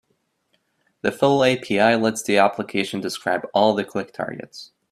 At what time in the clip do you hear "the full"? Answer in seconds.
1.03-1.43